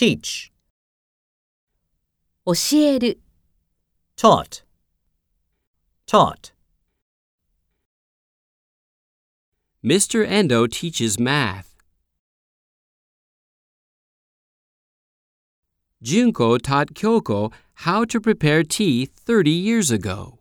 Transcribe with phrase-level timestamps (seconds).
[0.00, 0.50] teach,
[2.46, 3.20] 教える、
[4.16, 4.62] taught,
[6.06, 6.52] taught.
[9.84, 10.26] Mr.
[10.26, 11.76] Endo teaches math.
[16.02, 17.52] Junko taught Kyoko
[17.84, 20.39] how to prepare tea 30 years ago.